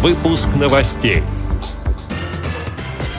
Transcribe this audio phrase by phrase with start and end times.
[0.00, 1.24] Выпуск новостей.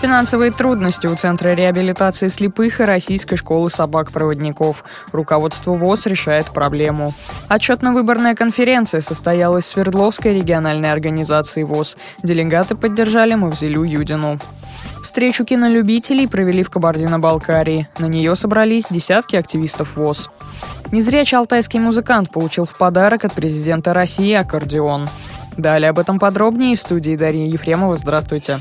[0.00, 4.82] Финансовые трудности у Центра реабилитации слепых и Российской школы собак-проводников.
[5.12, 7.12] Руководство ВОЗ решает проблему.
[7.50, 11.98] Отчетно-выборная конференция состоялась в Свердловской региональной организации ВОЗ.
[12.22, 14.38] Делегаты поддержали Мавзелю Юдину.
[15.04, 17.86] Встречу кинолюбителей провели в Кабардино-Балкарии.
[17.98, 20.30] На нее собрались десятки активистов ВОЗ.
[20.90, 25.10] Незрячий алтайский музыкант получил в подарок от президента России аккордеон.
[25.56, 27.96] Далее об этом подробнее в студии Дарья Ефремова.
[27.96, 28.58] Здравствуйте.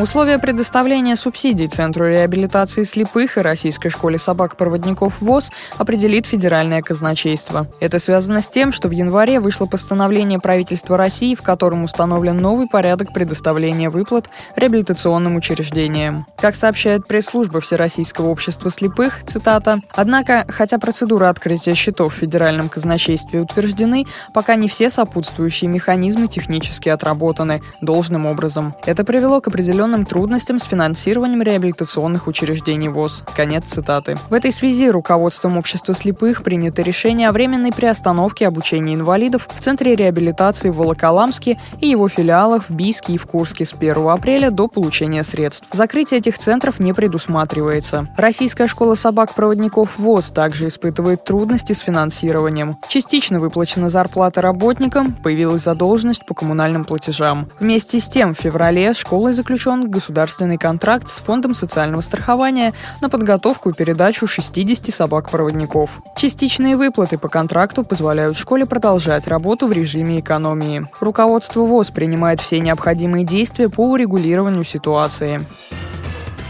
[0.00, 7.66] Условия предоставления субсидий Центру реабилитации слепых и Российской школе собак-проводников ВОЗ определит федеральное казначейство.
[7.80, 12.66] Это связано с тем, что в январе вышло постановление правительства России, в котором установлен новый
[12.66, 16.24] порядок предоставления выплат реабилитационным учреждениям.
[16.38, 23.40] Как сообщает пресс-служба Всероссийского общества слепых, цитата, «Однако, хотя процедура открытия счетов в федеральном казначействе
[23.40, 28.74] утверждены, пока не все сопутствующие механизмы технически отработаны должным образом.
[28.86, 33.24] Это привело к определенным определенным трудностям с финансированием реабилитационных учреждений ВОЗ.
[33.34, 34.18] Конец цитаты.
[34.28, 39.94] В этой связи руководством общества слепых принято решение о временной приостановке обучения инвалидов в Центре
[39.94, 44.68] реабилитации в Волоколамске и его филиалах в Бийске и в Курске с 1 апреля до
[44.68, 45.66] получения средств.
[45.72, 48.08] Закрытие этих центров не предусматривается.
[48.16, 52.76] Российская школа собак-проводников ВОЗ также испытывает трудности с финансированием.
[52.88, 57.48] Частично выплачена зарплата работникам, появилась задолженность по коммунальным платежам.
[57.58, 63.08] Вместе с тем в феврале школой заключен заключен государственный контракт с Фондом социального страхования на
[63.08, 65.90] подготовку и передачу 60 собак-проводников.
[66.16, 70.86] Частичные выплаты по контракту позволяют школе продолжать работу в режиме экономии.
[71.00, 75.46] Руководство ВОЗ принимает все необходимые действия по урегулированию ситуации.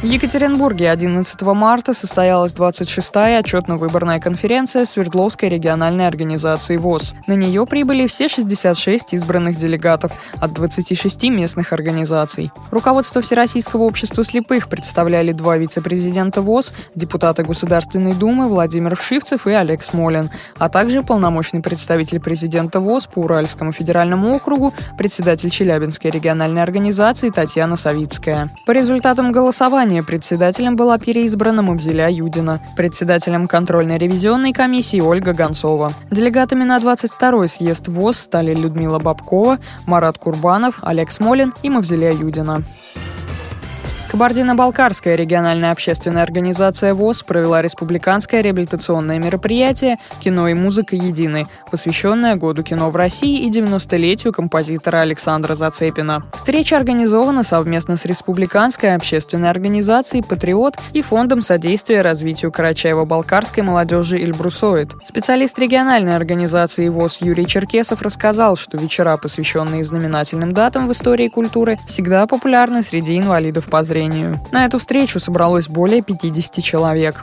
[0.00, 7.12] В Екатеринбурге 11 марта состоялась 26-я отчетно-выборная конференция Свердловской региональной организации ВОЗ.
[7.26, 12.50] На нее прибыли все 66 избранных делегатов от 26 местных организаций.
[12.70, 19.84] Руководство Всероссийского общества слепых представляли два вице-президента ВОЗ, депутаты Государственной Думы Владимир Вшивцев и Олег
[19.84, 27.28] Смолин, а также полномочный представитель президента ВОЗ по Уральскому федеральному округу, председатель Челябинской региональной организации
[27.28, 28.50] Татьяна Савицкая.
[28.64, 35.94] По результатам голосования заседания председателем была переизбрана Мавзеля Юдина, председателем контрольно-ревизионной комиссии Ольга Гонцова.
[36.12, 42.62] Делегатами на 22-й съезд ВОЗ стали Людмила Бабкова, Марат Курбанов, Олег Смолин и Мавзеля Юдина.
[44.10, 52.64] Кабардино-Балкарская региональная общественная организация ВОЗ провела республиканское реабилитационное мероприятие «Кино и музыка едины», посвященное Году
[52.64, 56.24] кино в России и 90-летию композитора Александра Зацепина.
[56.34, 64.92] Встреча организована совместно с Республиканской общественной организацией «Патриот» и Фондом содействия развитию Карачаево-Балкарской молодежи «Ильбрусоид».
[65.04, 71.78] Специалист региональной организации ВОЗ Юрий Черкесов рассказал, что вечера, посвященные знаменательным датам в истории культуры,
[71.86, 74.40] всегда популярны среди инвалидов по зрению зрению.
[74.50, 77.22] На эту встречу собралось более 50 человек.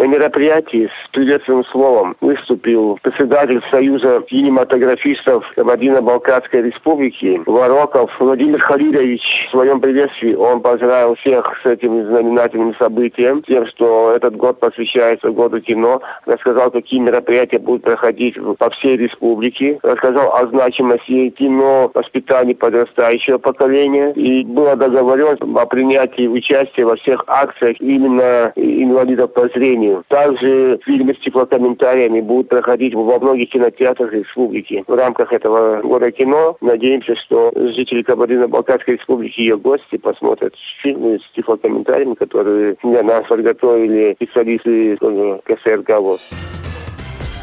[0.00, 9.48] На мероприятии с приветственным словом выступил председатель Союза кинематографистов Кабардино-Балкарской республики Вороков Владимир Халилович.
[9.48, 15.28] В своем приветствии он поздравил всех с этим знаменательным событием, тем, что этот год посвящается
[15.32, 16.00] году кино.
[16.24, 19.80] Рассказал, какие мероприятия будут проходить по всей республике.
[19.82, 24.12] Рассказал о значимости кино воспитании подрастающего поколения.
[24.12, 31.14] И было договорено о принятии участия во всех акциях именно инвалидов по зрению Также фильмы
[31.14, 34.84] с теплокомментариями будут проходить во многих кинотеатрах республики.
[34.86, 41.18] В рамках этого года кино надеемся, что жители Кабардино-Балкарской республики и ее гости посмотрят фильмы
[41.18, 44.96] с теплокомментариями, которые для нас подготовили специалисты
[45.44, 46.20] КСРК ВОЗ.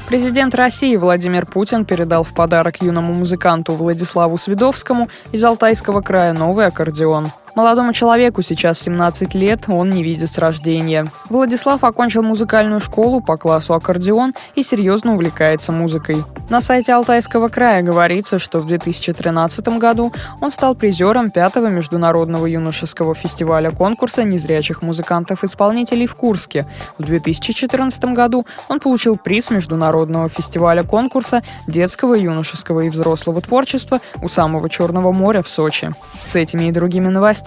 [0.08, 6.66] Президент России Владимир Путин передал в подарок юному музыканту Владиславу Свидовскому из Алтайского края новый
[6.66, 7.32] аккордеон.
[7.58, 11.08] Молодому человеку сейчас 17 лет, он не видит с рождения.
[11.28, 16.24] Владислав окончил музыкальную школу по классу аккордеон и серьезно увлекается музыкой.
[16.52, 23.16] На сайте Алтайского края говорится, что в 2013 году он стал призером пятого международного юношеского
[23.16, 26.68] фестиваля конкурса незрячих музыкантов-исполнителей в Курске.
[27.00, 34.30] В 2014 году он получил приз международного фестиваля конкурса детского, юношеского и взрослого творчества у
[34.30, 35.92] самого Черного моря в Сочи.
[36.24, 37.47] С этими и другими новостями